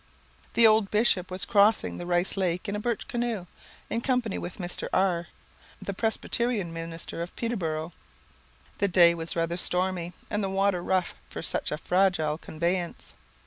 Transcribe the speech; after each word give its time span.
The 0.55 0.65
old 0.65 0.89
bishop 0.89 1.29
was 1.29 1.45
crossing 1.45 1.99
the 1.99 2.07
Rice 2.07 2.35
Lake 2.35 2.67
in 2.67 2.75
a 2.75 2.79
birch 2.79 3.01
bark 3.01 3.07
canoe, 3.07 3.45
in 3.87 4.01
company 4.01 4.39
with 4.39 4.57
Mr. 4.57 4.87
R, 4.91 5.27
the 5.79 5.93
Presbyterian 5.93 6.73
minister 6.73 7.21
of 7.21 7.35
Peterboro'; 7.35 7.93
the 8.79 8.87
day 8.87 9.13
was 9.13 9.35
rather 9.35 9.57
stormy, 9.57 10.13
and 10.27 10.43
the 10.43 10.49
water 10.49 10.81
rough 10.81 11.13
for 11.29 11.43
such 11.43 11.71
a 11.71 11.77
fragile 11.77 12.39
conveyance. 12.39 13.13